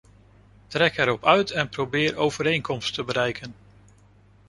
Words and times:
Trek 0.69 0.97
erop 0.97 1.23
uit 1.25 1.51
en 1.51 1.69
probeer 1.69 2.15
overeenkomst 2.15 2.93
te 2.93 3.03
bereiken. 3.03 3.53